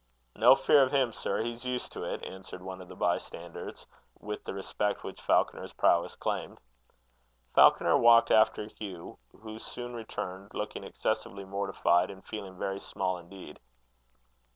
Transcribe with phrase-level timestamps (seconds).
[0.35, 3.85] "No fear of him, sir; he's used to it," answered one of the bystanders,
[4.19, 6.59] with the respect which Falconer's prowess claimed.
[7.53, 13.59] Falconer walked after Hugh, who soon returned, looking excessively mortified, and feeling very small indeed.